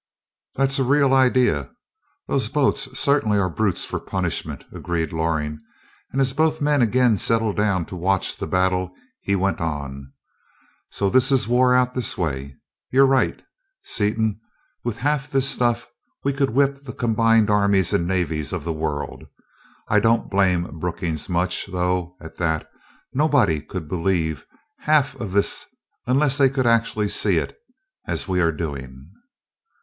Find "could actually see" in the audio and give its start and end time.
26.49-27.37